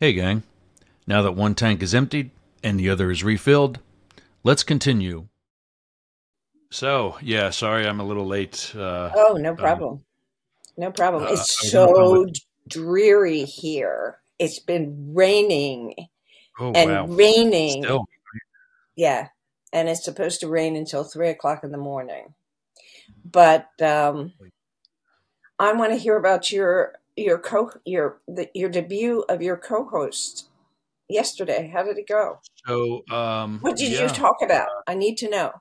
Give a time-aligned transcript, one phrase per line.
[0.00, 0.44] Hey, gang.
[1.08, 2.30] Now that one tank is emptied
[2.62, 3.80] and the other is refilled,
[4.44, 5.26] let's continue.
[6.70, 8.72] So, yeah, sorry I'm a little late.
[8.76, 10.04] Uh, Oh, no problem.
[10.76, 11.24] No problem.
[11.24, 12.26] uh, It's so
[12.68, 14.18] dreary here.
[14.38, 15.94] It's been raining
[16.60, 17.06] oh, and wow.
[17.06, 17.82] raining.
[17.82, 18.04] Still,
[18.94, 19.28] Yeah.
[19.72, 22.34] And it's supposed to rain until three o'clock in the morning.
[23.24, 24.32] But um,
[25.58, 30.48] I want to hear about your your co your the, your debut of your co-host
[31.08, 31.70] yesterday.
[31.72, 32.40] How did it go?
[32.66, 34.68] so, um, What did yeah, you talk about?
[34.86, 35.52] I need to know.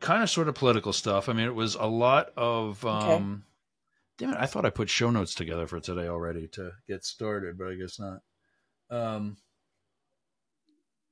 [0.00, 1.28] kind of sort of political stuff.
[1.28, 2.84] I mean, it was a lot of.
[2.84, 3.14] Okay.
[3.14, 3.44] Um,
[4.18, 4.36] Damn it!
[4.40, 7.74] I thought I put show notes together for today already to get started, but I
[7.74, 8.20] guess not.
[8.88, 9.36] Um,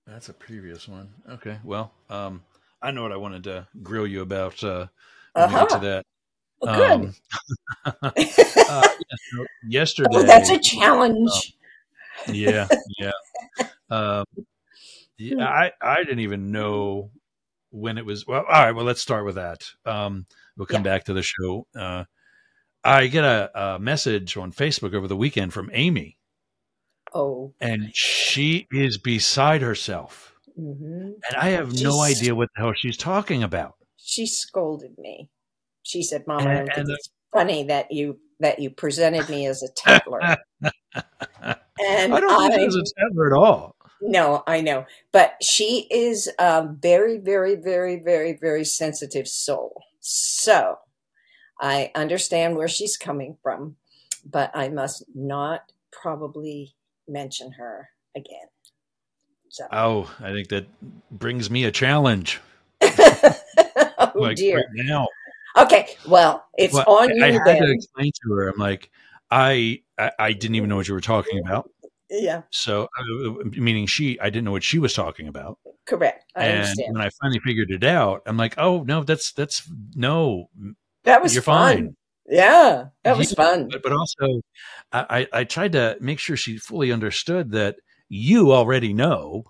[0.06, 1.12] that's a previous one.
[1.28, 2.42] Okay, well, um,
[2.80, 4.86] I know what I wanted to grill you about uh,
[5.34, 5.78] when we get Uh-huh.
[5.80, 6.06] to that.
[6.64, 7.14] Well, good.
[7.84, 11.56] Um, uh, yeah, so yesterday, oh, that's a challenge.
[12.28, 12.68] yeah,
[12.98, 13.12] yeah.
[13.90, 14.24] Um,
[15.16, 15.38] Hmm.
[15.38, 17.12] yeah, I I didn't even know
[17.70, 18.26] when it was.
[18.26, 18.72] Well, all right.
[18.72, 19.62] Well, let's start with that.
[19.86, 20.90] Um, we'll come Yeah.
[20.92, 21.68] back to the show.
[21.78, 22.04] Uh,
[22.82, 26.18] I get a, a message on Facebook over the weekend from Amy,
[27.14, 27.54] oh.
[27.60, 32.96] and she is beside herself, hmm and I have no idea what the hell she's
[32.96, 33.74] talking about.
[33.96, 35.30] She scolded me.
[35.84, 39.68] She said, "Mama, And- and, it's funny that you that you presented me as a
[39.76, 40.20] tattler."
[40.62, 43.76] and I don't think it was a tether at all.
[44.00, 49.82] no, I know, but she is a very, very, very, very, very sensitive soul.
[50.00, 50.78] So
[51.60, 53.76] I understand where she's coming from,
[54.24, 56.74] but I must not probably
[57.08, 58.48] mention her again.
[59.50, 60.66] So, Oh, I think that
[61.10, 62.40] brings me a challenge.
[62.82, 64.56] oh like dear.
[64.58, 65.06] right now.
[65.56, 67.62] Okay, well, it's Well, on I, I you had then.
[67.64, 68.48] to explain to her.
[68.48, 68.90] I'm like,
[69.30, 71.70] I, I I didn't even know what you were talking about.
[72.10, 75.58] Yeah, So, uh, meaning she, I didn't know what she was talking about.
[75.86, 76.24] correct.
[76.36, 76.94] I and understand.
[76.94, 80.48] when I finally figured it out, I'm like, oh no, that's that's no,
[81.04, 81.76] That was you're fun.
[81.76, 81.96] fine.
[82.26, 83.68] Yeah, that was Yeah, fun.
[83.70, 84.40] But but also,
[84.92, 87.76] I I I tried to make sure she fully understood that
[88.08, 89.44] you already know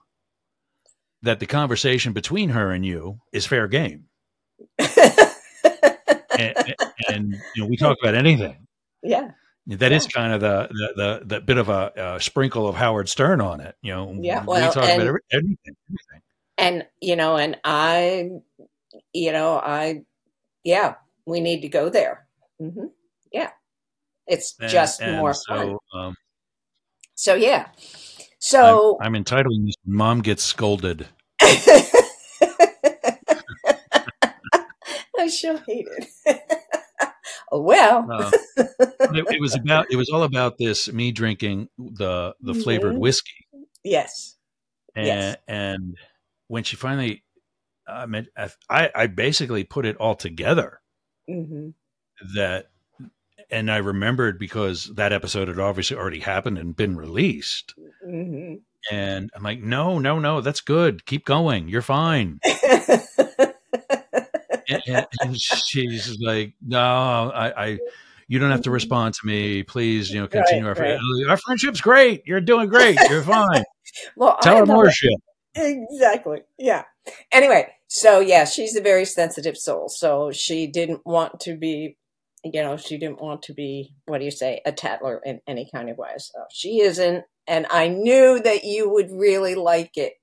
[1.23, 4.05] that the conversation between her and you is fair game,
[6.39, 6.75] and,
[7.09, 8.67] and you know we talk about anything.
[9.03, 9.31] yeah,
[9.67, 10.11] That is Yeah.
[10.21, 13.61] kind of the the, the the bit of a, uh sprinkle of Howard Stern on
[13.61, 13.77] it.
[13.83, 15.77] You know, Yeah, we well, talk and- about every, everything.
[15.89, 16.23] everything.
[16.59, 18.31] and you know, and I,
[19.13, 20.05] you know, I,
[20.65, 20.95] yeah,
[21.27, 22.27] we need to go there.
[22.59, 22.87] hmm
[23.33, 23.51] Yeah,
[24.27, 26.07] it's And- just more so, fun.
[26.09, 26.15] Um,
[27.17, 27.69] So yeah,
[28.39, 29.77] so I'm, I'm entitling this.
[29.87, 31.07] Mom gets scolded.
[35.25, 36.07] I shall hate it.
[37.53, 39.87] oh, well, Uh, it, it was about.
[39.91, 40.93] It was all about this.
[40.93, 43.01] Me drinking the the flavored Mhm.
[43.01, 43.47] whiskey,
[43.83, 44.37] yes,
[44.95, 45.37] and Yes.
[45.49, 45.97] and
[46.49, 47.25] when she finally,
[47.87, 48.27] I mean,
[48.69, 50.81] I I basically put it all together
[51.27, 51.71] hmm
[52.35, 52.67] that,
[53.51, 57.75] and I remembered because that episode had obviously already happened and been released,
[58.05, 58.57] hmm
[58.91, 61.07] and I'm like, no, no, no, that's good.
[61.07, 61.69] Keep going.
[61.69, 62.41] You're fine.
[64.87, 66.79] and, and, she's like, no,
[67.35, 67.79] I, I,
[68.29, 70.11] you don't have to respond to me, please.
[70.11, 70.99] You know, continue Right, our right.
[70.99, 71.31] friendship.
[71.31, 72.23] Our friendship's great.
[72.27, 72.99] You're doing great.
[73.11, 73.65] You're fine.
[74.17, 75.13] well, Tell I her more shit.
[75.55, 76.41] exactly.
[76.59, 76.85] Yeah.
[77.33, 79.89] Anyway, so yeah, she's a very sensitive soul.
[79.89, 81.97] So she didn't want to be,
[82.43, 85.69] you know, she didn't want to be, what do you say, a tattler in any
[85.75, 86.11] kind of way.
[86.19, 87.25] So she isn't.
[87.47, 90.15] And I knew that you would really like it.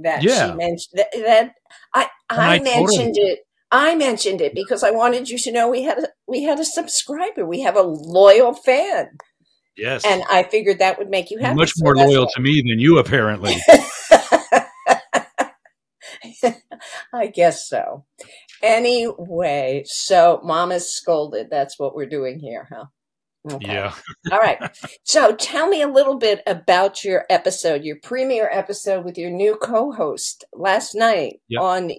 [0.00, 0.50] That Yeah.
[0.50, 1.54] she mentioned that, that
[1.94, 3.40] I I, I totally- mentioned it.
[3.70, 6.64] I mentioned it because I wanted you to know we had a we had a
[6.64, 7.44] subscriber.
[7.46, 9.08] We have a loyal fan,
[9.76, 10.04] Yes.
[10.06, 11.56] and I figured that would make you happy.
[11.56, 13.56] much more that's loyal why- to me than you, apparently.
[17.12, 18.04] I guess so.
[18.62, 21.48] Anyway, so mom is scolded.
[21.50, 22.86] That's what we're doing here, huh?
[23.50, 23.66] Okay.
[23.72, 23.94] yeah.
[24.32, 24.58] All right.
[25.04, 29.56] So tell me a little bit about your episode, your premiere episode with your new
[29.56, 31.62] co-host last night Yep.
[31.62, 31.90] on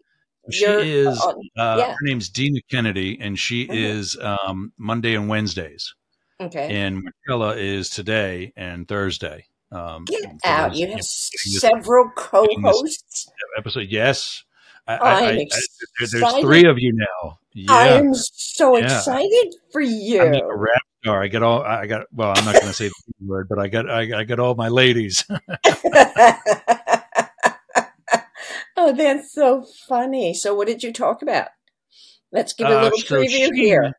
[0.51, 1.91] She is, on- uh, yeah.
[1.91, 3.75] her name's Dina Kennedy, and she Mhm.
[3.75, 5.93] is um, Monday and Wednesdays.
[6.41, 6.81] okay.
[6.81, 9.45] And Marcella is today and Thursday.
[9.71, 10.73] Um, Get out.
[10.75, 13.29] You have several co-hosts.
[13.57, 13.87] episode.
[13.89, 14.43] Yes.
[14.87, 17.37] I, I'm I, I, I, there- there's three of you now.
[17.53, 17.71] Yeah.
[17.71, 18.85] I am so Yeah.
[18.85, 20.21] excited for you.
[20.21, 21.21] I'm like a rap star.
[21.23, 21.61] I got all.
[21.61, 22.07] I got.
[22.13, 22.93] Well, I'm not going to say the
[23.27, 23.89] word, but I got.
[23.89, 25.25] I, I got all my ladies.
[28.79, 30.33] oh, that's so funny.
[30.33, 31.47] So, what did you talk about?
[32.31, 33.93] Let's give a Uh, little so preview she- here.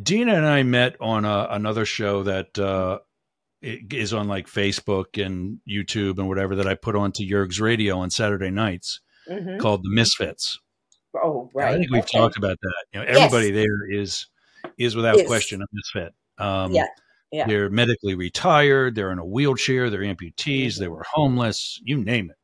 [0.00, 2.98] Dina and I met on a, another show that uh,
[3.62, 8.10] is on like Facebook and YouTube and whatever that I put onto Yergz radio on
[8.10, 9.00] Saturday nights
[9.30, 9.58] Mhm.
[9.58, 10.58] called the Misfits.
[11.14, 11.74] Oh, right.
[11.74, 12.18] I think we've okay.
[12.18, 12.84] talked about that.
[12.92, 13.16] You know, Yes.
[13.16, 14.26] everybody there is
[14.78, 15.26] is without Is.
[15.26, 16.12] question a misfit.
[16.36, 16.86] Um, Yeah,
[17.32, 17.46] yeah.
[17.46, 18.94] They're medically retired.
[18.94, 19.88] They're in a wheelchair.
[19.88, 20.78] They're amputees.
[20.78, 20.90] They Mhm.
[20.90, 21.80] were homeless.
[21.84, 22.36] You name it.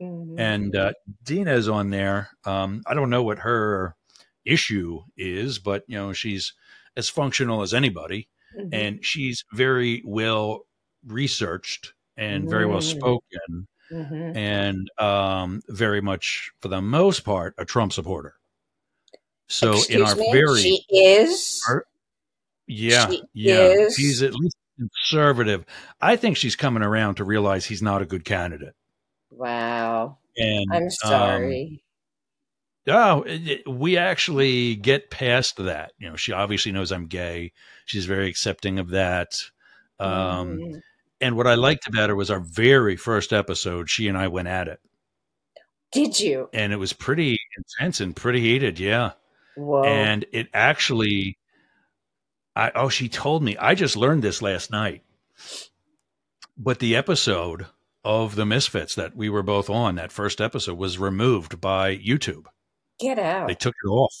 [0.00, 0.38] Mhm.
[0.38, 0.92] And uh,
[1.24, 2.30] Dina's on there.
[2.44, 3.96] Um, I don't know what her
[4.44, 6.52] issue is, but you know she's
[6.96, 8.68] as functional as anybody, Mhm.
[8.72, 10.66] and she's very well
[11.06, 12.96] researched and very well Mm.
[12.96, 14.36] spoken, Mhm.
[14.36, 18.34] and um, very much, for the most part, a Trump supporter.
[19.48, 20.32] So Excuse in our me?
[20.32, 21.62] very she is.
[21.68, 21.86] our-
[22.66, 25.64] yeah, She yeah, is- she's at least conservative.
[26.00, 28.74] I think she's coming around to realize he's not a good candidate.
[29.30, 30.18] Wow.
[30.36, 31.82] And I'm um, sorry.
[32.86, 35.92] Oh, it- it- we actually get past that.
[35.98, 37.52] You know, she obviously knows I'm gay.
[37.84, 39.32] She's very accepting of that.
[40.00, 40.80] Um, Mhm.
[41.20, 43.90] And what I liked about her was our very first episode.
[43.90, 44.80] She and I went at it,
[45.92, 46.48] Did you?
[46.52, 48.78] and it was pretty intense and pretty heated.
[48.78, 49.12] Yeah,
[49.56, 49.82] Whoa.
[49.82, 51.36] and it actually,
[52.54, 53.56] I oh, she told me.
[53.56, 55.02] I just learned this last night.
[56.56, 57.66] But the episode
[58.08, 62.46] of the Misfits that we were both on, that first episode, was removed by YouTube.
[62.98, 63.48] Get out.
[63.48, 64.14] They took it off.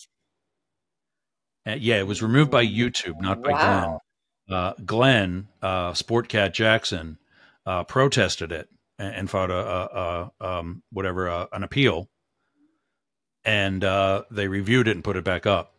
[1.66, 4.00] Uh, yeah, it was removed by YouTube, not by Wow.
[4.46, 4.58] Glenn.
[4.58, 7.16] Uh, Glenn, uh, Sport Cat Jackson,
[7.64, 8.68] uh, protested it
[8.98, 12.10] and, and filed a, a, a um, whatever uh, an appeal,
[13.44, 15.72] and uh, they reviewed it and put it back up.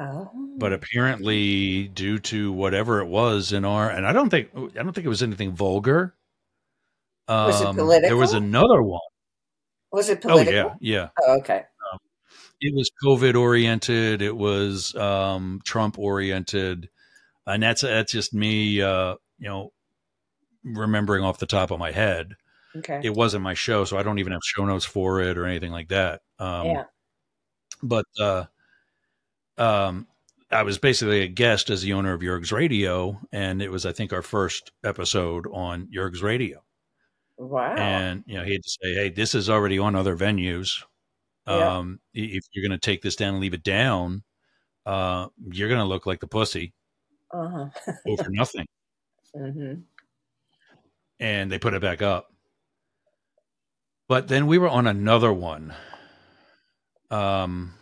[0.00, 0.30] Oh.
[0.58, 4.94] But apparently, due to whatever it was in our, and I don't think I don't
[4.94, 6.14] think it was anything vulgar.
[7.28, 9.00] Was it Um, There was another one.
[9.92, 10.70] was it political?
[10.70, 11.08] Oh yeah, yeah.
[11.22, 11.64] Oh, okay.
[12.60, 14.22] it was COVID oriented.
[14.22, 16.88] It was um, Trump oriented,
[17.46, 19.72] and that's that's just me, uh, you know,
[20.64, 22.34] remembering off the top of my head.
[22.76, 23.00] Okay.
[23.02, 25.72] It wasn't my show, so I don't even have show notes for it or anything
[25.72, 26.20] like that.
[26.38, 26.84] Um, yeah.
[27.82, 28.44] But uh,
[29.58, 30.06] um,
[30.50, 33.92] I was basically a guest as the owner of Yergz Radio, and it was I
[33.92, 36.62] think our first episode on Yergz Radio.
[37.38, 37.74] Wow.
[37.76, 40.82] And you know, he had to say, "Hey, this is already on other venues.
[41.46, 41.78] Yeah.
[41.78, 44.22] Um, if you're going to take this down and leave it down,
[44.84, 46.72] uh, you're going to look like the pussy
[47.32, 47.68] uh-huh.
[48.08, 48.66] over nothing."
[49.34, 49.74] hmm
[51.20, 52.32] And they put it back up.
[54.08, 55.74] But then we were on another one.
[57.10, 57.74] Um,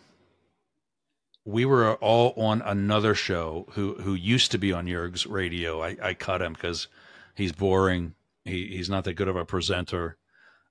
[1.45, 5.83] we were all on another show who who used to be on Yergz radio.
[5.83, 6.89] I, I cut him because
[7.35, 8.15] he's boring.
[8.45, 10.19] He he's not that good of a presenter.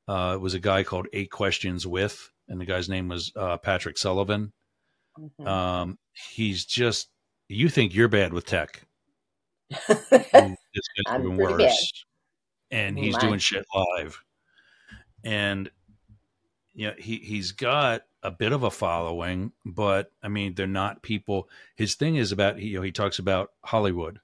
[0.07, 3.57] Uh, it was a guy called Eight Questions with, and the guy's name was uh,
[3.57, 4.53] Patrick Sullivan.
[5.17, 7.09] hmm Um, he's just
[7.49, 8.83] you think you're bad with tech.
[10.33, 12.05] And this guy's even worse.
[12.71, 13.19] And he's My.
[13.19, 14.23] doing shit live.
[15.23, 15.69] And
[16.73, 21.03] you know, he he's got a bit of a following, but I mean, they're not
[21.03, 21.49] people.
[21.75, 24.19] His thing is about you know he talks about Hollywood,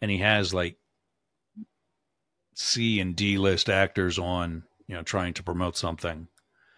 [0.00, 0.78] and he has like
[2.54, 6.28] C and D list actors on you know trying to promote something.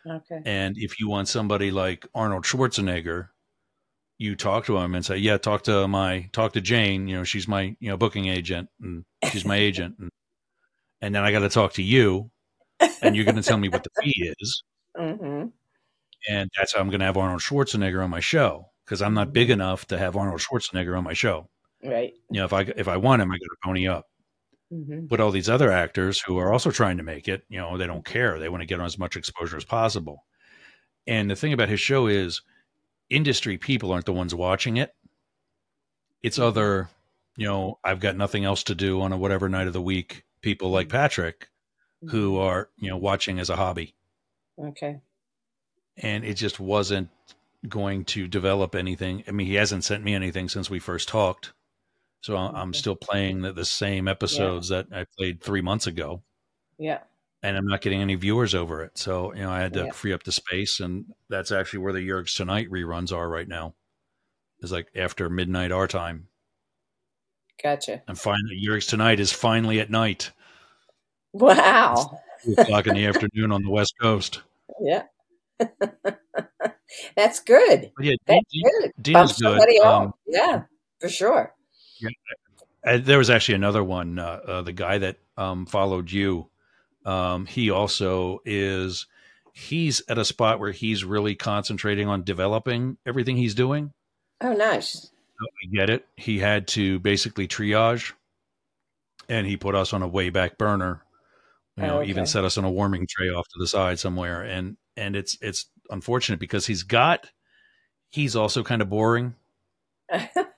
[0.08, 0.40] okay.
[0.44, 3.28] And if you want somebody like Arnold Schwarzenegger,
[4.18, 7.08] you talk to him and say, "Yeah, talk to my talk to Jane.
[7.08, 10.10] You know, she's my you know booking agent, and she's my agent, and,
[11.02, 12.30] and then I got to talk to you,
[13.02, 14.64] and you're going to tell me what the fee is,
[14.98, 15.46] hmm
[16.28, 19.32] and that's how I'm going to have Arnold Schwarzenegger on my show because I'm not
[19.32, 21.48] big enough to have Arnold Schwarzenegger on my show.
[21.82, 22.14] Right.
[22.30, 24.06] You know, if I if I want him, I got to pony up.
[24.70, 27.76] Hmm But all these other actors who are also trying to make it, you know,
[27.76, 28.38] they don't care.
[28.38, 30.24] They want to get on as much exposure as possible.
[31.06, 32.42] And the thing about his show is
[33.10, 34.94] industry people aren't the ones watching it.
[36.22, 36.48] It's mm-hmm.
[36.48, 36.88] other,
[37.36, 40.24] you know, I've got nothing else to do on a whatever night of the week,
[40.40, 40.96] people like mm-hmm.
[40.96, 41.48] Patrick
[42.02, 42.08] mm-hmm.
[42.08, 43.94] who are, you know, watching as a hobby.
[44.58, 45.00] Okay.
[45.96, 47.10] And it just wasn't
[47.68, 49.24] going to develop anything.
[49.26, 51.52] I mean, he hasn't sent me anything since we first talked.
[52.24, 56.22] So I'm still playing the, the same episodes that I played three months ago.
[56.78, 57.00] Yeah.
[57.42, 58.96] and I'm not getting any viewers over it.
[58.96, 59.90] So, you know, I had to Yeah.
[59.92, 63.74] free up the space, and that's actually where the Yergz Tonight reruns are right now.
[64.60, 66.28] Is like after midnight our time.
[67.62, 68.02] Gotcha.
[68.08, 70.30] And finally, Yergz Tonight is finally at night,
[71.34, 72.20] Wow.
[72.42, 74.40] two o'clock in the afternoon on the West Coast.
[74.80, 75.02] Yeah.
[77.16, 77.92] That's good.
[77.96, 78.92] But yeah, That's good.
[79.00, 79.80] Dina's Bump good.
[79.82, 80.14] Um.
[80.26, 80.62] Yeah,
[81.00, 81.53] for sure.
[82.86, 84.18] Uh, there was actually another one.
[84.18, 86.48] Uh, uh, the guy that um, followed you,
[87.04, 89.06] um, he also is.
[89.52, 93.92] He's at a spot where he's really concentrating on developing everything he's doing.
[94.40, 95.10] Oh, nice.
[95.40, 96.06] I get it.
[96.16, 98.12] He had to basically triage
[99.28, 101.02] and he put us on a way back burner.
[101.76, 104.42] You know, Oh, even set us on a warming tray off to the side somewhere,
[104.42, 107.28] and and it's it's unfortunate because he's got
[108.10, 109.34] he's also kind of boring,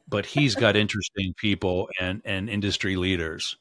[0.08, 3.56] but he's got interesting people and and industry leaders.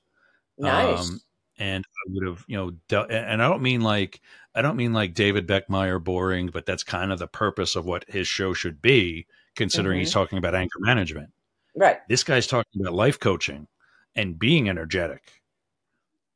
[0.58, 1.10] nice.
[1.10, 1.22] Um,
[1.58, 4.22] and I would have, you know, and I don't mean like
[4.54, 8.06] I don't mean like David Beckmeyer boring, but that's kind of the purpose of what
[8.08, 9.26] his show should be,
[9.56, 11.32] considering he's talking about anchor management.
[11.76, 12.00] right.
[12.10, 13.68] This guy's talking about life coaching
[14.16, 15.42] and being energetic,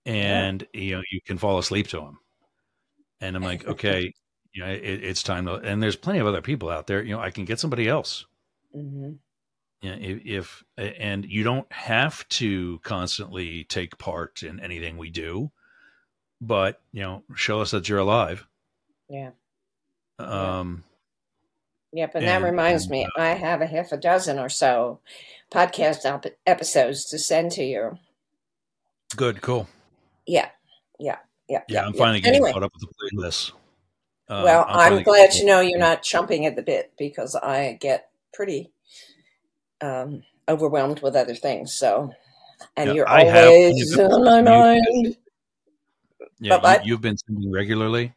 [0.06, 2.20] and you know you can fall asleep to him.
[3.22, 4.14] And I'm like, okay,
[4.54, 5.56] you know, it, it's time to.
[5.56, 7.04] And there's plenty of other people out there.
[7.04, 8.26] You know, I can get somebody else.
[8.74, 9.16] hmm know,
[9.82, 15.52] if, if and you don't have to constantly take part in anything we do
[16.42, 18.46] but you know show us that you're alive
[19.10, 19.32] Yeah.
[20.20, 20.84] um
[21.92, 25.00] Yep, and that reminds and, me, I have a half a dozen or so
[25.52, 27.98] podcast ep- episodes to send to you.
[29.16, 29.68] good cool
[30.28, 30.50] Yeah,
[31.00, 31.18] yeah,
[31.48, 31.62] yeah.
[31.68, 33.54] yeah, i'm finally getting Anyway, caught up with the playlist
[34.28, 37.78] Um, well, I'm, finally glad to know you're not chomping at the bit because I
[37.82, 38.72] get pretty
[39.82, 41.74] um, overwhelmed with other things.
[41.74, 42.14] So,
[42.76, 45.18] and Yeah, you're I always of on my mind.
[46.40, 48.14] yeah but you, you've been sending regularly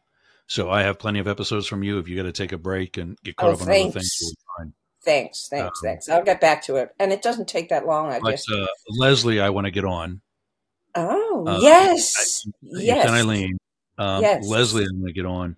[0.47, 2.97] so i have plenty of episodes from you if you got to take a break
[2.97, 3.95] and get caught Oh, up on other thanks.
[3.95, 4.73] things be fine.
[5.05, 6.09] Thanks, thanks, Um, thanks.
[6.09, 8.11] I'll get back to it, and it doesn't take that long.
[8.13, 10.21] I but just uh, leslie i want to get on
[10.95, 12.47] oh uh, yes, Yes.
[12.63, 13.59] yes, and eileen
[13.99, 14.49] um, Yes.
[14.49, 15.57] leslie i'm going to get on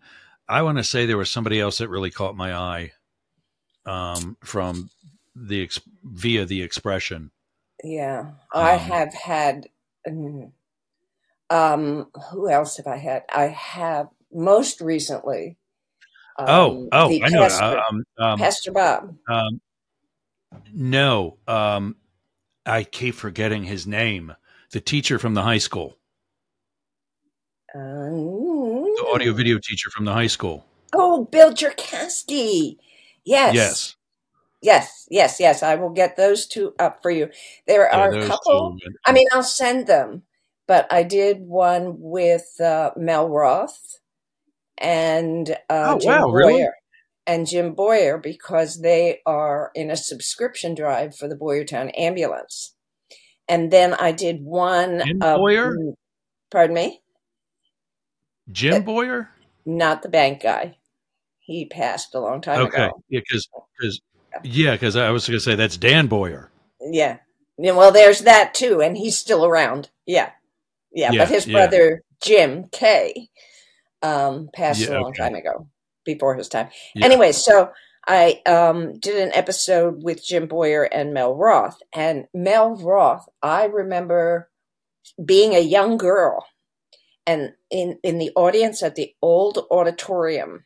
[0.48, 2.92] i want to say there was somebody else that really caught my eye
[3.86, 4.88] um, from
[5.34, 7.30] the ex- via the expression
[7.82, 9.68] Yeah, I Um, have had.
[11.50, 13.24] Um, who else have I had?
[13.30, 15.56] I have most recently.
[16.38, 19.16] Um, oh oh the i know Pastor, um, um, Pastor Bob.
[19.28, 19.60] um,
[20.72, 21.94] no um,
[22.66, 24.34] i keep forgetting his name
[24.72, 25.96] the teacher from the high school
[27.72, 32.78] Um, the audio video teacher from the high school Oh, Bill Jerkowski.
[33.24, 33.54] Yes.
[33.54, 33.96] yes
[34.64, 35.06] Yes.
[35.10, 35.38] Yes.
[35.38, 35.62] Yes.
[35.62, 37.28] I will get those two up for you.
[37.66, 38.76] There yeah, are a couple.
[38.82, 38.90] two.
[39.06, 40.22] I mean, I'll send them,
[40.66, 44.00] but I did one with uh, Mel Roth
[44.78, 46.32] and uh, Oh, Jim wow, Boyer.
[46.32, 46.66] really?
[47.26, 52.74] And Jim Boyer because they are in a subscription drive for the Boyertown ambulance.
[53.48, 55.76] And then I did one Jim of, Boyer?
[56.50, 57.02] pardon me,
[58.52, 59.28] jim boyer
[59.66, 60.76] not the bank guy.
[61.40, 62.84] He passed a long time okay ago.
[62.84, 64.00] Okay, yeah because
[64.42, 66.50] yeah because i was going to say that's dan boyer
[66.80, 67.18] Yeah.
[67.56, 69.90] Yeah, Well, there's that too, and he's still around.
[70.06, 70.30] Yeah.
[70.92, 71.12] Yeah.
[71.12, 71.52] Yeah, but his yeah.
[71.52, 73.28] brother, Jim Kay,
[74.02, 75.22] um, passed Yeah, a long okay.
[75.22, 75.68] time ago,
[76.04, 76.68] before his time.
[77.00, 77.70] Anyway, so
[78.06, 81.78] I um, did an episode with Jim Boyer and Mel Roth.
[81.94, 84.50] And Mel Roth, I remember
[85.24, 86.44] being a young girl
[87.26, 90.64] and in, in the audience at the old auditorium.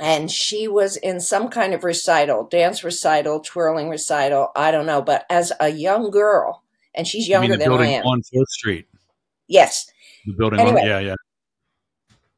[0.00, 5.02] And she was in some kind of recital, dance recital, twirling recital, I don't know.
[5.02, 6.62] But as a young girl,
[6.94, 8.06] and she's You younger the than I building am.
[8.06, 8.86] on fourth street
[9.46, 9.90] Yes,
[10.26, 10.80] the building Anyway.
[10.82, 11.14] on yeah yeah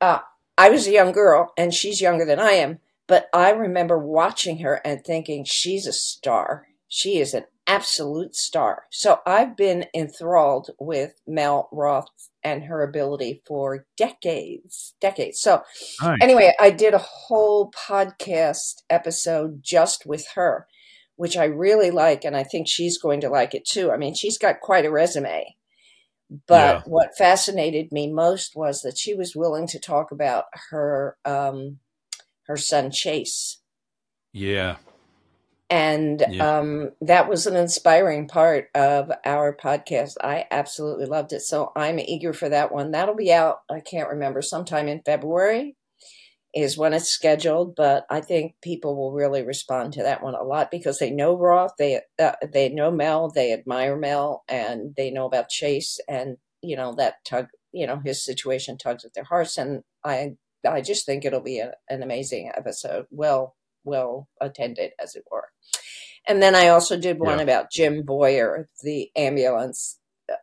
[0.00, 0.18] uh,
[0.58, 4.58] I was a young girl and she's younger than I am, but I remember watching
[4.58, 6.66] her and thinking she's a star.
[6.88, 8.84] She is an absolute star.
[8.90, 15.40] So I've been enthralled with Mel Roth and her ability for decades, decades.
[15.40, 15.62] So
[16.02, 16.18] Nice.
[16.20, 20.66] anyway, I did a whole podcast episode just with her,
[21.16, 23.90] which I really like, and I think she's going to like it too.
[23.90, 25.56] I mean, she's got quite a resume.
[26.48, 26.82] But Yeah.
[26.86, 31.78] what fascinated me most was that she was willing to talk about her um,
[32.46, 33.58] her son Chase,
[34.32, 34.76] yeah
[35.70, 36.58] and Yeah.
[36.58, 40.14] um, that was an inspiring part of our podcast.
[40.22, 42.92] I absolutely loved it, so I'm eager for that one.
[42.92, 43.60] That'll be out.
[43.70, 45.76] I can't remember sometime in February
[46.54, 50.42] is when it's scheduled, but I think people will really respond to that one a
[50.42, 55.10] lot because they know Roth, they uh, they know Mel, they admire Mel, and they
[55.10, 59.24] know about Chase, and you know that tug, you know his situation tugs at their
[59.24, 63.55] hearts, and I I just think it'll be a, an amazing episode, well
[63.86, 65.48] well attended as it were.
[66.28, 67.44] And then I also did one Yeah.
[67.44, 69.98] about Jim Boyer, the ambulance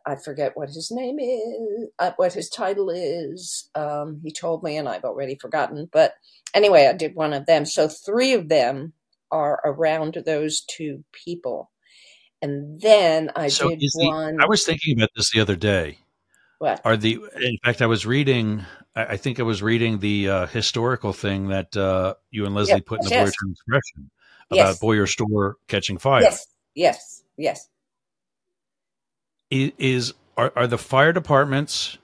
[0.06, 3.68] I forget what his name is, uh, what his title is.
[3.74, 5.88] Um, he told me, and I've already forgotten.
[5.92, 6.14] But
[6.54, 7.66] anyway, I did one of them.
[7.66, 8.92] So three of them
[9.30, 11.70] are around those two people,
[12.40, 14.38] and then I so did the, one.
[14.40, 15.98] i was thinking about this the other day
[16.58, 16.80] what?
[16.84, 21.12] are the in fact i was reading i, think i was reading the uh, historical
[21.12, 23.32] thing that uh, you and leslie Yeah, put in the yes.
[23.32, 24.10] boyer expression
[24.50, 24.78] about Yes.
[24.78, 27.68] boyer store catching fire Yes, yes, yes.
[29.50, 31.98] is, is are, are the fire departments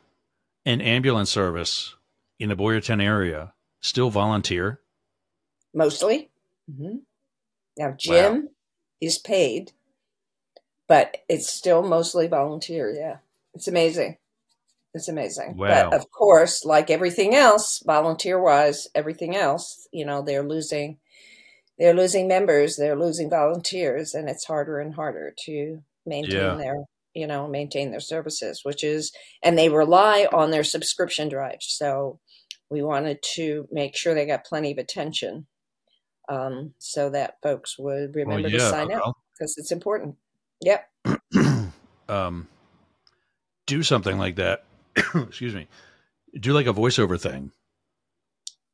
[0.64, 1.96] and ambulance service
[2.38, 4.80] in the Boyertown area still volunteer?
[5.74, 6.30] Mostly.
[6.70, 6.96] Mm-hmm.
[7.76, 8.48] Now, Jim wow.
[9.00, 9.72] is paid,
[10.86, 12.92] but it's still mostly volunteer.
[12.92, 13.18] Yeah.
[13.54, 14.16] It's amazing.
[14.94, 15.56] It's amazing.
[15.56, 15.90] Wow.
[15.90, 20.98] But of course, like everything else, volunteer wise, everything else, you know, they're losing
[21.78, 26.54] they're losing members, they're losing volunteers, and it's harder and harder to maintain yeah.
[26.54, 31.66] their you know maintain their services which is and they rely on their subscription drives
[31.68, 32.18] so
[32.70, 35.46] we wanted to make sure they got plenty of attention
[36.28, 40.16] um, so that folks would remember well, yeah, to sign up because it's important
[40.60, 40.88] yep
[42.08, 42.46] um,
[43.66, 44.64] do something like that
[45.14, 45.66] excuse me
[46.38, 47.50] do like a voiceover thing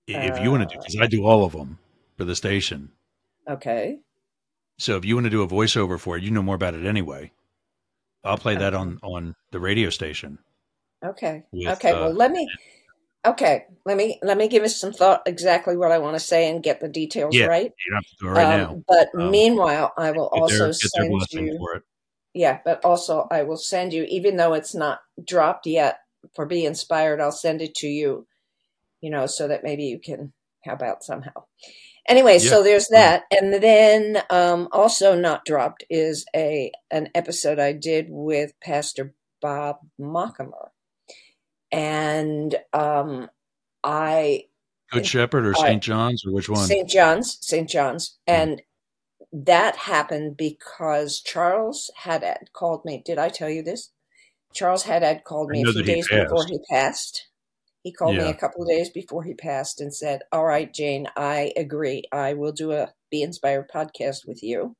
[0.06, 1.78] if you want to do because i do all of them
[2.16, 2.90] for the station
[3.48, 3.98] okay
[4.78, 6.86] so if you want to do a voiceover for it you know more about it
[6.86, 7.30] anyway
[8.26, 10.38] I'll play that on on the radio station.
[11.04, 11.44] Okay.
[11.52, 11.92] With, okay.
[11.92, 12.48] Uh, well, let me.
[13.24, 16.48] Okay, let me let me give us some thought exactly what I want to say
[16.48, 17.72] and get the details yeah, right.
[17.84, 18.84] You don't have to do it right um, now.
[18.86, 21.56] But um, meanwhile, I will also send you.
[22.34, 26.00] Yeah, but also I will send you, even though it's not dropped yet
[26.34, 28.26] for Be Inspired, I'll send it to you.
[29.00, 31.44] You know, so that maybe you can help out somehow.
[32.08, 32.50] Anyway, yeah.
[32.50, 38.06] so there's that, and then um, also not dropped is a an episode I did
[38.08, 40.70] with Pastor Bob Mockamer,
[41.72, 43.28] and um,
[43.82, 44.44] I
[44.92, 45.82] Good Shepherd or St.
[45.82, 46.66] John's or which one?
[46.66, 46.88] St.
[46.88, 47.68] John's, St.
[47.68, 48.34] John's, hmm.
[48.34, 48.62] and
[49.32, 53.02] that happened because Charles Haddad called me.
[53.04, 53.90] Did I tell you this?
[54.56, 57.28] Charles Haddad called me a few days before he passed.
[57.82, 58.24] He called yeah.
[58.24, 62.02] me a couple of days before he passed and said, All right, Jane, I agree.
[62.10, 64.74] I will do a Be Inspired podcast with you.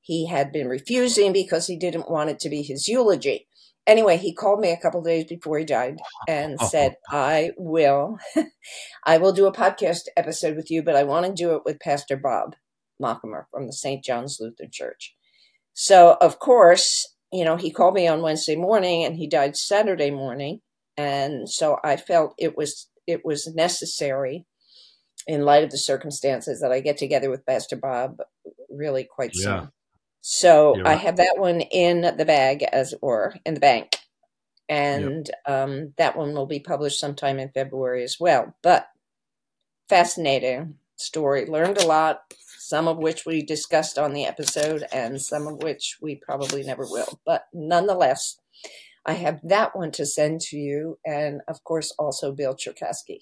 [0.00, 3.48] He had been refusing because he didn't want it to be his eulogy.
[3.88, 5.98] Anyway, he called me a couple of days before he died
[6.28, 8.18] and said, I will
[9.04, 11.80] I will do a podcast episode with you, but I want to do it with
[11.80, 12.54] Pastor Bob
[13.02, 14.04] Mockamer from the St.
[14.04, 15.16] John's Lutheran Church.
[15.72, 20.10] So of course, you know, he called me on Wednesday morning and he died Saturday
[20.10, 20.60] morning
[20.98, 24.44] and so I felt it was it was necessary
[25.26, 28.18] in light of the circumstances that I get together with Pastor Bob
[28.68, 29.42] really quite yeah.
[29.42, 29.68] soon.
[30.20, 33.96] So I have that one in the bag, as it were, in the bank.
[34.68, 35.68] And yep.
[35.68, 38.54] um, that one will be published sometime in February as well.
[38.62, 38.88] But
[39.88, 41.46] fascinating story.
[41.46, 42.20] Learned a lot,
[42.68, 46.84] some of which we discussed on the episode, and some of which we probably never
[46.84, 47.18] will.
[47.24, 48.38] But nonetheless,
[49.06, 53.20] I have that one to send to you, and of course, also Bill Cherkasky.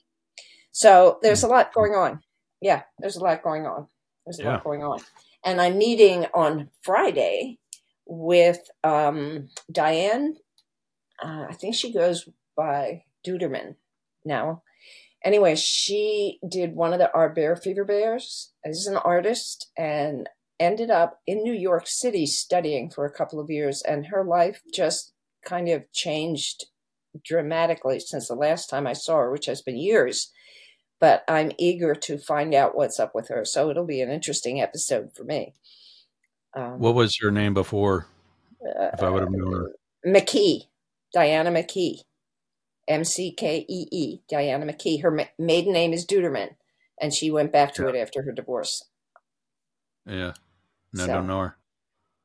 [0.73, 2.23] So there's a lot going on.
[2.61, 3.87] Yeah, there's a lot going on.
[4.27, 4.51] There's a yeah.
[4.55, 4.99] lot going on.
[5.45, 7.61] And I'm meeting on Friday
[8.05, 10.35] with um, Diane.
[11.23, 13.77] Uh, I think she goes by Duderman
[14.25, 14.65] now.
[15.27, 20.29] Anyway, she did one of the Our Bear Fever Bears as an artist and
[20.61, 23.83] ended up in New York City studying for a couple of years.
[23.83, 25.13] And her life just
[25.45, 26.67] kind of changed
[27.25, 30.31] dramatically since the last time I saw her, which has been years.
[31.01, 33.45] But I'm eager to find out what's up with her.
[33.45, 35.55] So it'll be an interesting episode for me.
[36.57, 38.07] Um, what was her name before?
[38.65, 39.73] Uh, if I would have known her.
[40.07, 40.69] McKee,
[41.13, 42.03] Diana McKee,
[42.89, 45.03] M C K E E, Diana McKee.
[45.03, 46.51] Her ma- maiden name is Duderman,
[47.01, 47.91] and she went back to yeah.
[47.91, 48.85] it after her divorce.
[50.07, 50.35] Yeah,
[50.93, 51.57] no, so, don't know her.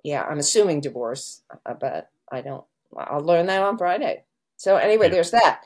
[0.03, 2.65] Yeah, I'm assuming divorce, uh, but I don't
[2.97, 4.23] I'll learn that on Friday.
[4.57, 5.13] So anyway, yeah.
[5.13, 5.61] there's that.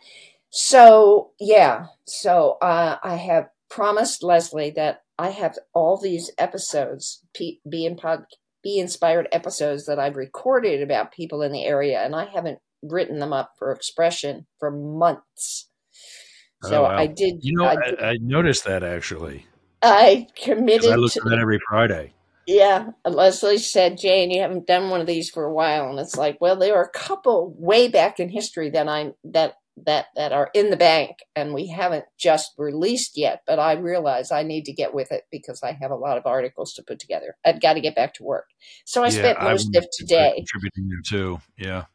[0.49, 7.85] So yeah, so uh, I have promised Leslie that I have all these episodes, be
[7.85, 8.25] in pod,
[8.63, 12.59] be inspired episodes that I've recorded about people in the area, and I haven't
[12.91, 15.69] written them up for expression for months.
[16.63, 16.97] Oh, so oh, wow.
[16.97, 17.43] I did.
[17.43, 19.45] You know, I, did, I, noticed that actually.
[19.81, 20.91] I committed.
[20.91, 22.13] I look to, that every Friday.
[22.47, 26.15] Yeah, Leslie said, Jane, you haven't done one of these for a while, and it's
[26.15, 30.31] like, well, there are a couple way back in history that I'm that that that
[30.31, 33.41] are in the bank, and we haven't just released yet.
[33.47, 36.25] But I realize I need to get with it because I have a lot of
[36.25, 37.35] articles to put together.
[37.43, 38.49] I've got to get back to work,
[38.85, 41.39] so I yeah, spent most I'm of today contributing there too.
[41.57, 41.85] Yeah,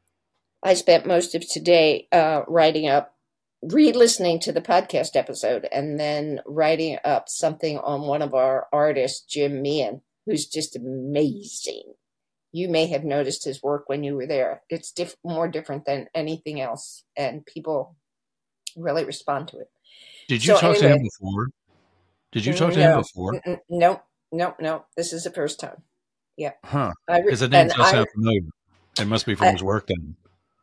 [0.62, 3.14] I spent most of today uh, writing up
[3.62, 9.20] re-listening to the podcast episode and then writing up something on one of our artists,
[9.23, 11.94] Jim Meehan, who's just amazing.
[12.53, 14.62] You may have noticed his work when you were there.
[14.68, 17.96] It's diff- more different than anything else, and people
[18.77, 19.70] really respond to it.
[20.29, 21.49] Did you so talk anyway, to him before?
[22.33, 23.42] Did you talk to no, him before?
[23.68, 24.85] No, no, no.
[24.96, 25.83] This is the first time.
[26.37, 26.53] Yeah.
[26.64, 26.92] Huh.
[27.07, 28.42] Because the name does sound familiar.
[28.99, 30.16] It must be from I, his work then.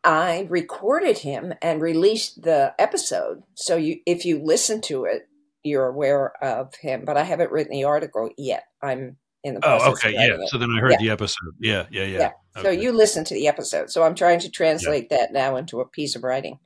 [0.04, 3.44] I recorded him and released the episode.
[3.56, 5.28] So you, if you listen to it,
[5.64, 7.04] you're aware of him.
[7.06, 8.64] But I haven't written the article yet.
[8.82, 9.88] I'm in the oh, process.
[9.88, 10.36] Oh, okay, yeah.
[10.36, 10.50] It.
[10.50, 10.98] So then I heard yeah.
[11.00, 11.56] the episode.
[11.60, 12.20] Yeah, yeah, yeah.
[12.20, 12.32] yeah.
[12.58, 12.64] Okay.
[12.64, 13.90] So you listen to the episode.
[13.90, 15.18] So I'm trying to translate yeah.
[15.18, 16.60] that now into a piece of writing.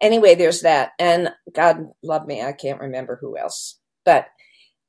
[0.00, 4.26] Anyway, there's that, and God love me, I can't remember who else, but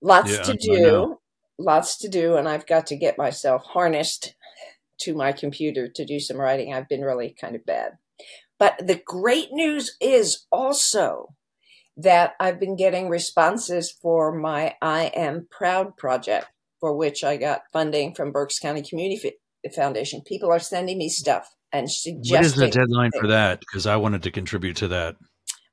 [0.02, 1.20] lots to do,
[1.60, 4.34] lots to do, and I've got to get myself harnessed
[5.02, 6.74] to my computer to do some writing.
[6.74, 7.94] I've been really kind of bad.
[8.60, 11.34] But the great news is also
[11.98, 16.48] that I've been getting responses for my I Am Proud project,
[16.80, 19.34] for which I got funding from Berks County Community
[19.76, 20.22] Foundation.
[20.26, 22.38] People are sending me stuff and suggesting.
[22.38, 23.22] What is the deadline things.
[23.22, 23.60] for that?
[23.60, 25.16] Because I wanted to contribute to that.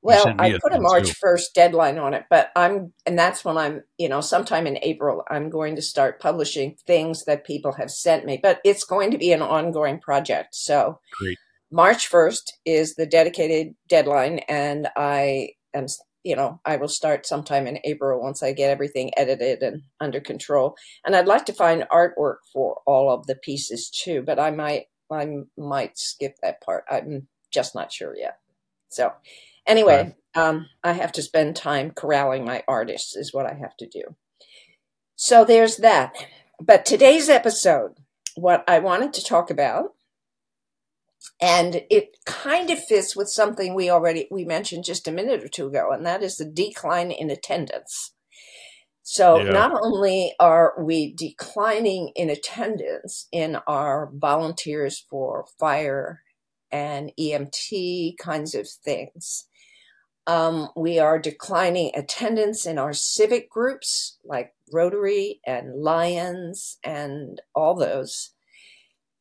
[0.02, 3.82] Well, I put a March first deadline on it, but I'm, and that's when I'm,
[3.98, 8.24] you know, sometime in April, I'm going to start publishing things that people have sent
[8.24, 8.40] me.
[8.42, 10.54] But it's going to be an ongoing project.
[10.54, 11.36] So Great.
[11.70, 15.86] March first is the dedicated deadline, and I am,
[16.24, 20.20] you know, I will start sometime in April once I get everything edited and under
[20.20, 20.76] control.
[21.04, 24.86] And I'd like to find artwork for all of the pieces too, but I might,
[25.12, 26.84] I might skip that part.
[26.90, 28.38] I'm just not sure yet.
[28.88, 29.12] So
[29.66, 30.42] Anyway, right.
[30.42, 34.02] um, I have to spend time corralling my artists, is what I have to do.
[35.16, 36.14] So there's that.
[36.60, 37.92] But today's episode,
[38.36, 39.94] what I wanted to talk about,
[41.40, 45.48] and it kind of fits with something we already we mentioned just a minute or
[45.48, 48.12] two ago, and that is the decline in attendance.
[49.02, 49.50] So yeah.
[49.50, 56.22] not only are we declining in attendance in our volunteers for fire
[56.70, 59.46] and EMT kinds of things,
[60.26, 67.74] um, we are declining attendance in our civic groups like Rotary and Lions and all
[67.74, 68.30] those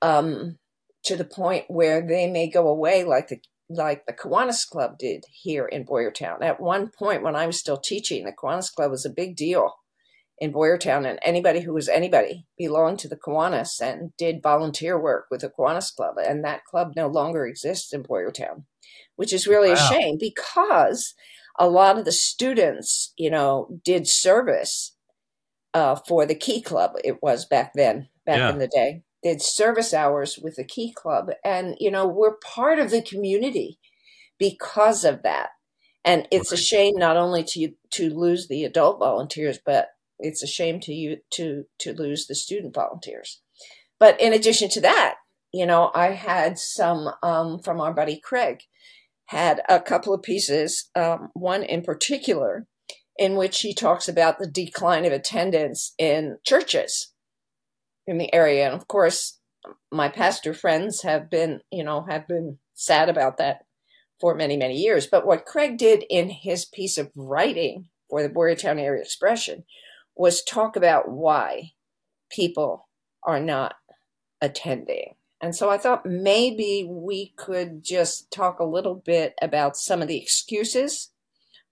[0.01, 0.57] um,
[1.03, 3.39] to the point where they may go away like the
[3.71, 6.41] like the Kiwanis Club did here in Boyertown.
[6.41, 9.75] At one point when I was still teaching, the Kiwanis Club was a big deal
[10.39, 15.27] in Boyertown, and anybody who was anybody belonged to the Kiwanis and did volunteer work
[15.29, 18.63] with the Kiwanis Club, and that club no longer exists in Boyertown
[19.19, 19.75] which is really wow.
[19.75, 21.13] a shame because
[21.59, 24.95] a lot of the students, you know, did service
[25.73, 26.93] uh, for the Key Club.
[27.03, 28.49] It was back then, back yeah.
[28.49, 32.79] in the day, did service hours with the Key Club, and you know, we're part
[32.79, 33.77] of the community
[34.37, 35.49] because of that.
[36.05, 36.61] And it's okay.
[36.61, 40.93] a shame not only to to lose the adult volunteers, but it's a shame to
[40.93, 43.41] you to to lose the student volunteers.
[43.99, 45.15] But in addition to that,
[45.51, 48.61] you know, I had some um, from our buddy Craig
[49.29, 52.65] had a couple of pieces, um, one in particular,
[53.15, 57.13] in which he talks about the decline of attendance in churches
[58.07, 58.65] in the area.
[58.65, 59.37] And of course,
[59.91, 63.65] my pastor friends have been, you know, have been sad about that
[64.19, 65.05] for many, many years.
[65.05, 69.63] But what Craig did in his piece of writing for the Boyertown Area Expression
[70.15, 71.73] was talk about why
[72.31, 72.89] people
[73.23, 73.75] are not
[74.41, 75.13] attending.
[75.41, 80.07] And so I thought maybe we could just talk a little bit about some of
[80.07, 81.11] the excuses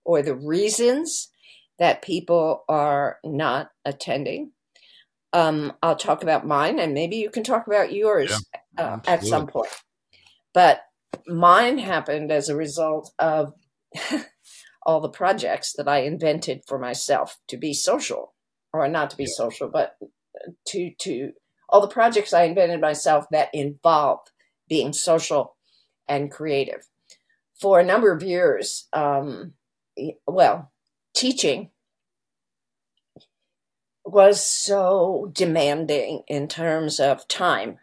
[0.05, 1.29] or the reasons
[1.79, 4.51] that people are not attending.
[5.33, 8.43] Um, I'll talk about mine and maybe you can talk about yours
[8.77, 9.69] yeah, uh, at some point.
[10.53, 10.81] But
[11.27, 13.53] mine happened as a result of
[14.85, 18.33] all the projects that I invented for myself to be social
[18.71, 19.35] or not to be yeah.
[19.35, 19.97] social, but
[20.67, 21.33] to, to,
[21.69, 24.31] all the projects I invented myself that involved
[24.67, 25.55] being social
[26.07, 26.87] and creative.
[27.59, 29.53] For a number of years, um,
[30.25, 30.71] well,
[31.15, 31.71] teaching
[34.05, 37.77] was so demanding in terms of time.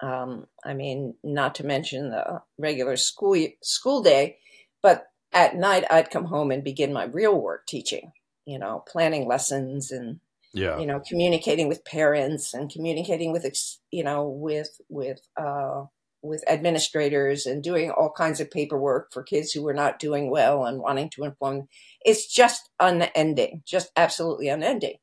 [0.00, 4.38] Um, I mean, not to mention the regular school school day,
[4.82, 8.12] but at night I'd come home and begin my real work teaching.
[8.44, 10.20] You know, planning lessons and
[10.52, 10.78] yeah.
[10.78, 13.46] you know communicating with parents and communicating with
[13.90, 15.84] you know with with uh
[16.22, 20.64] with administrators and doing all kinds of paperwork for kids who were not doing well
[20.66, 21.66] and wanting to inform
[22.04, 24.96] it's just unending just absolutely unending.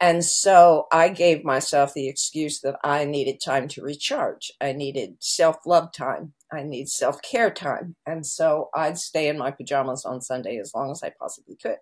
[0.00, 4.52] And so i gave myself the excuse that i needed time to recharge.
[4.60, 6.32] I needed self-love time.
[6.52, 7.96] I need self-care time.
[8.06, 11.78] And so i'd stay in my pajamas on sunday as long as i possibly could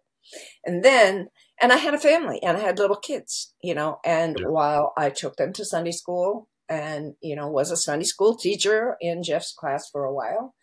[0.65, 1.29] and then
[1.61, 4.47] and I had a family and I had little kids, you know, and yeah.
[4.49, 8.97] while I took them to Sunday school and, you know, was a Sunday school teacher
[9.01, 10.55] in Jeff's class for a while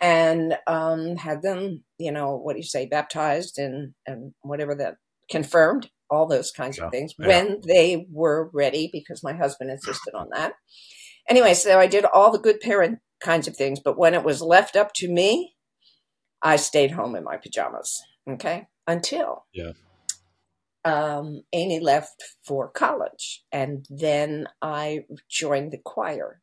[0.00, 4.96] and um, had them, you know, what do you say, baptized and, and whatever that
[5.30, 6.86] confirmed, all those kinds yeah.
[6.86, 7.28] of things yeah.
[7.28, 10.54] when they were ready because my husband insisted on that.
[11.28, 13.78] anyway, so I did all the good parent kinds of things.
[13.78, 15.54] But when it was left up to me,
[16.42, 18.02] I stayed home in my pajamas.
[18.28, 18.66] Okay.
[18.86, 19.72] Until Yeah.
[20.84, 23.42] um, Amy left for college.
[23.50, 26.40] And then I joined the choir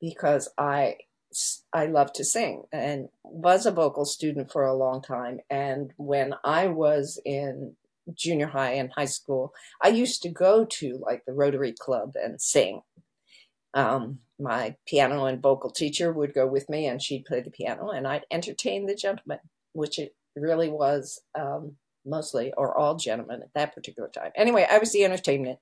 [0.00, 0.96] because I
[1.72, 5.38] I love to sing and was a vocal student for a long time.
[5.48, 7.76] And when I was in
[8.12, 12.40] junior high and high school, I used to go to like the Rotary Club and
[12.40, 12.82] sing.
[13.74, 17.90] Um, my piano and vocal teacher would go with me and she'd play the piano
[17.90, 19.38] and I'd entertain the gentlemen,
[19.72, 24.32] which it really was um, mostly or all gentlemen at that particular time.
[24.34, 25.58] Anyway, I was the entertainment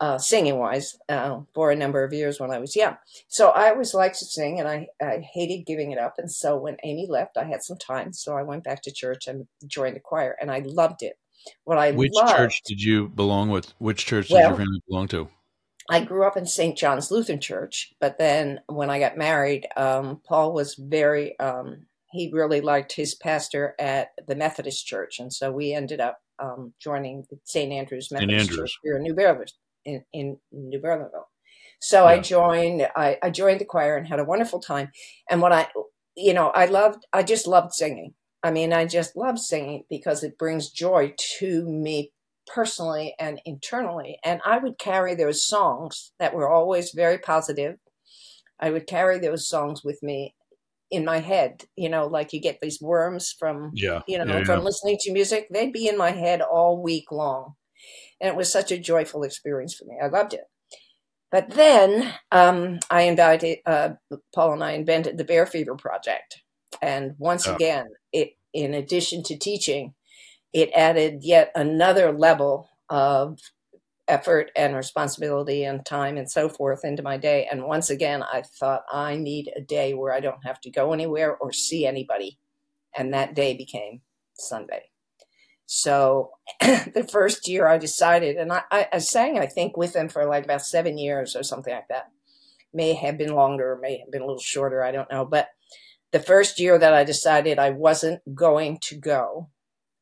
[0.00, 2.96] uh, singing wise uh, for a number of years when I was young.
[3.26, 6.14] So I always liked to sing and I, I hated giving it up.
[6.18, 8.12] And so when Amy left, I had some time.
[8.12, 11.18] So I went back to church and joined the choir and I loved it.
[11.64, 13.72] What I Which loved, church did you belong with?
[13.78, 15.28] Which church did Well- your family belong to?
[15.90, 16.76] I grew up in St.
[16.76, 22.30] John's Lutheran Church, but then when I got married, um, Paul was very, um, he
[22.32, 25.18] really liked his pastor at the Methodist Church.
[25.18, 27.72] And so we ended up um, joining St.
[27.72, 28.58] Andrew's Methodist Andrews.
[28.58, 29.44] Church here in New Berlin,
[29.84, 31.26] in, in New Berlinville.
[31.80, 34.90] So I joined, I, I joined the choir and had a wonderful time.
[35.30, 35.68] And what I,
[36.16, 38.14] you know, I loved, I just loved singing.
[38.42, 42.12] I mean, I just love singing because it brings joy to me
[42.46, 44.18] personally and internally.
[44.24, 47.76] And I would carry those songs that were always very positive.
[48.58, 50.34] I would carry those songs with me
[50.90, 54.00] in my head, you know, like you get these worms from, Yeah.
[54.08, 54.64] you know, yeah, from yeah.
[54.64, 55.48] listening to music.
[55.50, 57.54] They'd be in my head all week long.
[58.20, 59.96] And it was such a joyful experience for me.
[60.02, 60.44] I loved it.
[61.30, 63.90] But then um, I invited, uh,
[64.34, 66.42] Paul and I invented the Bear Fever Project.
[66.80, 67.54] And once Oh.
[67.54, 69.94] again, it, in addition to teaching,
[70.54, 73.38] it added yet another level of
[74.08, 77.46] effort and responsibility and time and so forth into my day.
[77.50, 80.92] And once again, I thought I need a day where I don't have to go
[80.92, 82.38] anywhere or see anybody.
[82.96, 84.00] And that day became
[84.34, 84.90] Sunday.
[85.66, 90.08] So the first year I decided, and I, I, I sang, I think, with them
[90.08, 92.06] for like about seven years or something like that.
[92.72, 95.26] May have been longer, may have been a little shorter, I don't know.
[95.26, 95.48] But
[96.10, 99.50] the first year that I decided I wasn't going to go,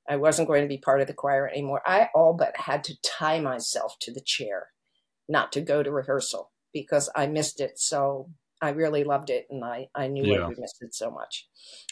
[0.09, 1.83] I wasn't going to be part of the choir anymore.
[1.87, 4.69] I all but had to tie myself to the chair
[5.29, 7.79] not to go to rehearsal because I missed it.
[7.79, 8.31] So
[8.63, 10.45] I really loved it and I, I knew Yeah.
[10.45, 11.47] I would miss it so much.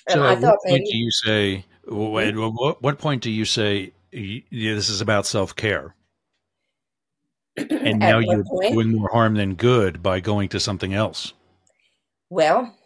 [0.09, 1.65] And So I thought what point maybe, do you say?
[1.85, 2.71] What, what, hmm?
[2.81, 3.93] what point do you say?
[4.13, 5.95] Yeah, this is about self care,
[7.57, 8.73] and now you're point?
[8.73, 11.33] doing more harm than good by going to something else.
[12.31, 12.77] well,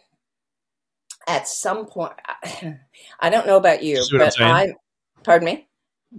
[1.26, 2.14] at some point,
[3.20, 4.50] I don't know about you, See what I'm but saying?
[4.52, 4.74] I,
[5.24, 5.68] pardon me?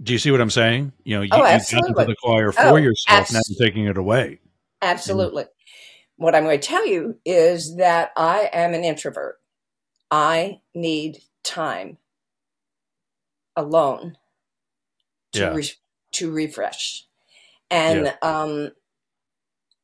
[0.02, 0.92] Do you see what I'm saying?
[1.04, 3.32] You know, you, Oh, you got into the choir for Oh, yourself.
[3.32, 4.38] Now abs- you're taking it away.
[4.82, 5.44] Absolutely.
[6.16, 9.40] What I'm going to tell you is that I am an introvert.
[10.10, 11.98] I need time
[13.56, 14.16] alone
[15.32, 15.54] to Yeah.
[15.54, 15.72] re-
[16.12, 17.06] to refresh.
[17.70, 18.72] And um,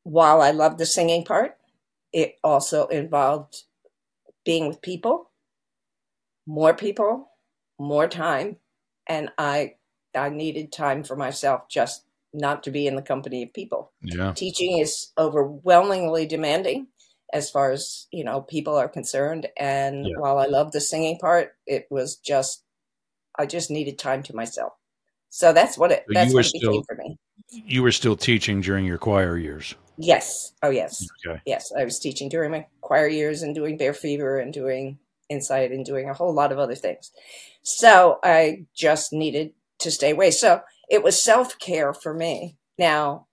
[0.03, 1.57] while I love the singing part,
[2.13, 3.63] it also involved
[4.45, 5.31] being with people,
[6.47, 7.31] more people,
[7.79, 8.57] more time,
[9.07, 9.75] and I
[10.15, 14.33] I needed time for myself just not to be in the company of people Yeah.
[14.35, 16.89] teaching is overwhelmingly demanding
[17.33, 20.17] as far as you know people are concerned and Yeah.
[20.19, 22.63] while i love the singing part it was just
[23.39, 24.73] i just needed time to myself
[25.31, 27.19] so that's what it So that's you were what it became still- for me
[27.51, 29.75] You were still teaching during your choir years.
[29.99, 31.41] yes oh yes Okay.
[31.47, 35.73] yes i was teaching during my choir years and doing bear fever and doing insight
[35.73, 37.13] and doing a whole lot of other things.
[37.63, 40.31] So i just needed to stay away.
[40.31, 42.57] So it was self-care for me.
[42.79, 43.27] Now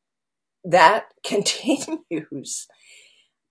[0.64, 2.68] that continues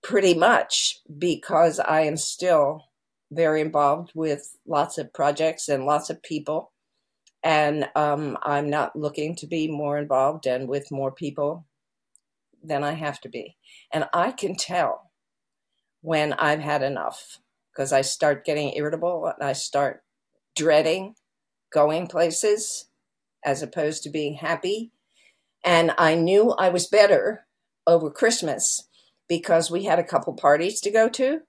[0.03, 2.87] pretty much because i am still
[3.31, 6.73] very involved with lots of projects and lots of people.
[7.45, 11.67] And um, i'm not looking to be more involved and with more people
[12.63, 13.57] than i have to be.
[13.93, 15.13] And I can tell
[16.03, 17.39] when I've had enough
[17.73, 20.03] because I start getting irritable and I start
[20.57, 21.15] dreading
[21.73, 22.89] going places
[23.45, 24.93] as opposed to being happy.
[25.65, 27.47] And I knew I was better
[27.87, 28.89] over Christmas
[29.29, 31.41] because we had a couple parties to go to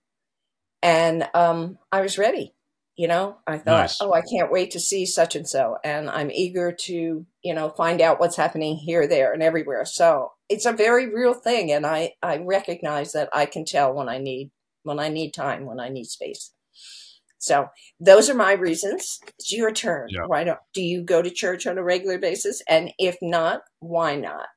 [0.83, 2.53] and um, I was ready.
[2.95, 3.97] You know, I thought, Nice.
[4.01, 5.77] oh, I can't wait to see such and so.
[5.83, 9.83] And I'm eager to, you know, find out what's happening here, there, and everywhere.
[9.85, 11.71] So it's a very real thing.
[11.71, 14.51] And I, I recognize that I can tell when I need,
[14.83, 16.51] when I need time, when I need space.
[17.37, 17.67] So
[17.99, 19.19] those are my reasons.
[19.37, 20.07] It's your turn.
[20.09, 20.25] Yeah.
[20.27, 22.61] Why don't, do you go to church on a regular basis?
[22.69, 24.47] And if not, why not?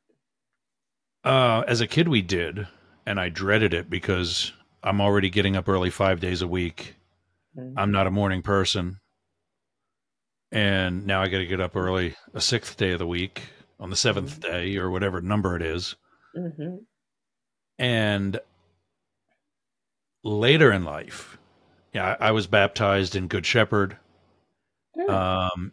[1.24, 2.68] Uh, as a kid, we did,
[3.04, 4.52] and I dreaded it because
[4.84, 6.94] I'm already getting up early five days a week.
[7.58, 7.74] Mhm.
[7.76, 9.00] I'm not a morning person.
[10.52, 13.42] And now I got to get up early a sixth day of the week
[13.80, 15.96] on the 7th day or whatever number it is.
[16.36, 16.86] Mhm.
[17.80, 18.40] And
[20.26, 21.38] later in life,
[21.92, 23.96] yeah, I, I was baptized in Good Shepherd.
[24.98, 25.10] Hmm.
[25.10, 25.72] Um,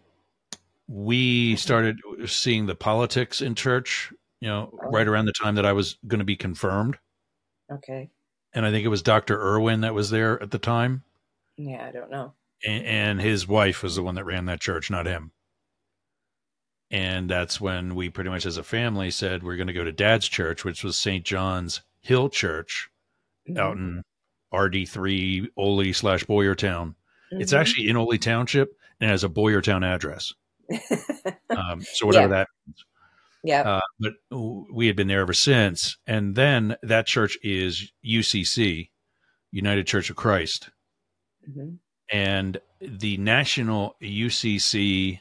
[0.88, 4.90] we started seeing the politics in church, you know, Oh.
[4.92, 6.98] right around the time that I was going to be confirmed.
[7.72, 8.10] okay.
[8.56, 9.42] And I think it was Dr.
[9.42, 11.04] Irwin that was there at the time.
[11.58, 12.34] Yeah, I don't know.
[12.64, 15.32] and, and his wife was the one that ran that church, not him.
[16.92, 19.92] And that's when we pretty much, as a family, said we're going to go to
[19.92, 21.26] Dad's church, which was St.
[21.26, 22.90] John's Hill Church
[23.50, 23.58] Mhm.
[23.58, 24.04] out in
[24.54, 26.96] RD3 Oley slash Boyertown.
[27.32, 27.58] It's Mhm.
[27.60, 30.34] actually in Oley Township and has a Boyertown address.
[31.50, 32.48] Um, so whatever that.
[32.66, 32.86] means.
[33.44, 33.62] yeah.
[33.62, 34.14] Uh, but
[34.72, 35.98] we had been there ever since.
[36.08, 38.90] And then that church is UCC,
[39.52, 40.70] United Church of Christ.
[41.50, 41.78] Mhm.
[42.12, 45.20] and the national UCC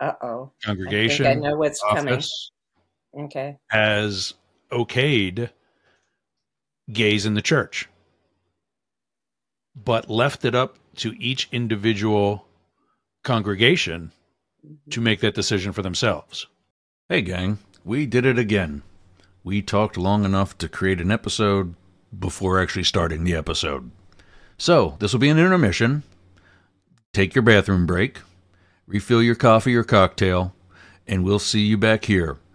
[0.00, 0.52] Uh-oh.
[0.62, 2.20] I congregation think I know what's coming.
[3.18, 3.56] Okay.
[3.68, 4.34] has
[4.70, 5.50] okayed
[6.92, 7.88] gays in the church,
[9.74, 12.46] but left it up to each individual
[13.22, 14.12] congregation
[14.90, 16.46] to make that decision for themselves.
[17.08, 18.82] Hey, gang, we did it again.
[19.44, 21.74] We talked long enough to create an episode
[22.16, 23.90] before actually starting the episode.
[24.58, 26.02] So, this will be an intermission.
[27.12, 28.20] Take your bathroom break,
[28.86, 30.54] refill your coffee or cocktail,
[31.06, 32.38] and we'll see you back here